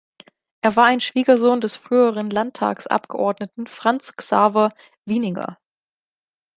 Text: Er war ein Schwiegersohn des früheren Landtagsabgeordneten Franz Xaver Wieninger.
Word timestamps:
Er 0.61 0.75
war 0.75 0.85
ein 0.85 0.99
Schwiegersohn 0.99 1.61
des 1.61 1.75
früheren 1.75 2.31
Landtagsabgeordneten 2.31 3.67
Franz 3.67 4.15
Xaver 4.15 4.73
Wieninger. 5.05 5.59